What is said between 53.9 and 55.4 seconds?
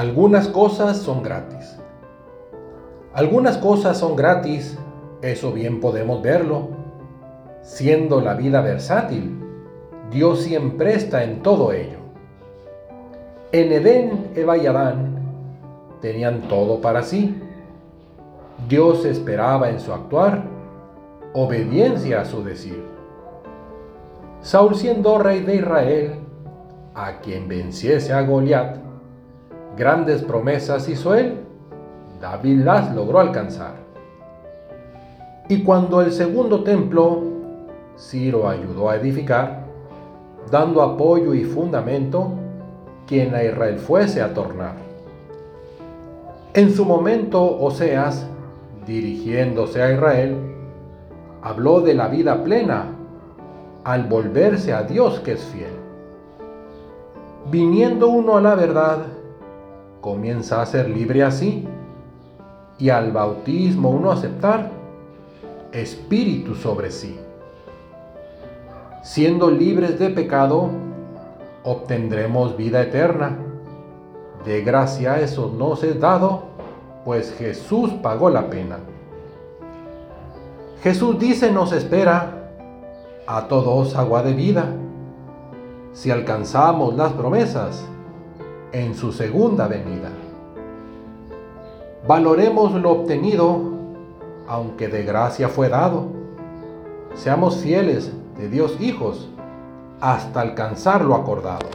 volverse a Dios que